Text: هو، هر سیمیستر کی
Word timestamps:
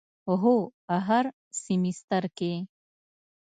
هو، 0.41 0.55
هر 1.07 1.25
سیمیستر 1.63 2.23
کی 2.37 2.53